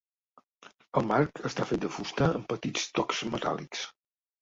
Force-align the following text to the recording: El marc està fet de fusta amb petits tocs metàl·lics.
El 1.01 1.05
marc 1.11 1.43
està 1.51 1.69
fet 1.73 1.85
de 1.85 1.93
fusta 1.99 2.33
amb 2.33 2.51
petits 2.57 2.91
tocs 3.01 3.25
metàl·lics. 3.37 3.89